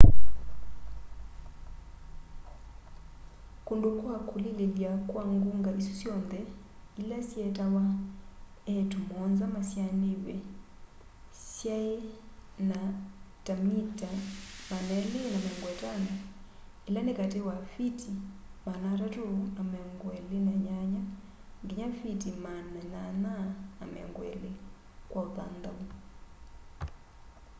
kundu 3.67 3.89
kwa 3.99 4.15
kulililya 4.29 4.91
kwa 5.09 5.23
ngunga 5.35 5.71
isu 5.79 5.93
syonthe 6.01 6.39
ila 7.01 7.17
syeetawa 7.29 7.83
iiitu 8.69 8.97
muonza 9.07 9.45
masyaaniw'e 9.55 10.35
syaina 11.53 12.79
ta 13.45 13.53
mita 13.67 14.09
250 14.93 16.23
ila 16.87 16.99
ni 17.05 17.11
kati 17.19 17.39
wa 17.47 17.55
fiti 17.71 18.11
328 18.65 21.65
nginya 21.65 21.87
fiti 21.99 22.27
820 22.45 24.49
kwa 25.09 25.21
uthanthau 25.29 25.79